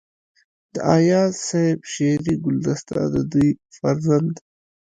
[0.73, 4.33] د اياز صيب شعري ګلدسته دَ دوي فرزند